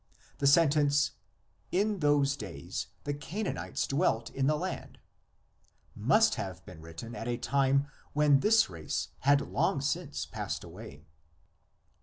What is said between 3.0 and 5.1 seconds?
the Canaanites dwelt in the land"